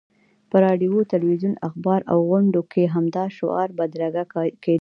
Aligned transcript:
په 0.49 0.57
راډیو، 0.65 1.07
تلویزیون، 1.13 1.53
اخبار 1.67 1.99
او 2.11 2.17
غونډو 2.29 2.61
کې 2.71 2.83
همدا 2.95 3.25
شعار 3.37 3.69
بدرګه 3.77 4.23
کېدلو. 4.63 4.79